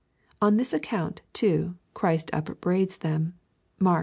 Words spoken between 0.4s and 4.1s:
On this account, too, Christ upbraids them, (Mark viii.